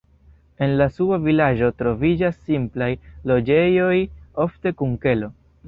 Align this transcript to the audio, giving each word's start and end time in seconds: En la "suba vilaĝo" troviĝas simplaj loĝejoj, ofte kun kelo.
En 0.67 0.71
la 0.79 0.87
"suba 0.93 1.19
vilaĝo" 1.25 1.69
troviĝas 1.83 2.41
simplaj 2.49 2.89
loĝejoj, 3.33 3.95
ofte 4.47 4.77
kun 4.81 5.01
kelo. 5.07 5.35